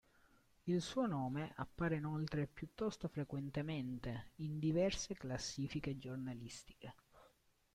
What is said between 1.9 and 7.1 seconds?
inoltre piuttosto frequentemente in diverse classifiche giornalistiche.